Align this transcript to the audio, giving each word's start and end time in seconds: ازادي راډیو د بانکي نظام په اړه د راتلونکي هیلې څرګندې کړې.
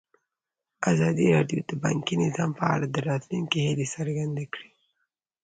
ازادي 0.91 1.25
راډیو 1.35 1.59
د 1.69 1.71
بانکي 1.83 2.15
نظام 2.23 2.51
په 2.59 2.65
اړه 2.73 2.85
د 2.89 2.97
راتلونکي 3.09 3.57
هیلې 3.67 3.87
څرګندې 3.95 4.45
کړې. 4.53 4.69